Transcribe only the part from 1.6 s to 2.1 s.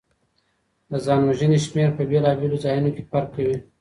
شمېر په